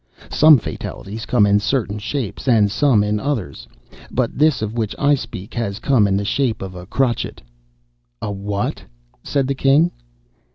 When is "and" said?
2.47-2.71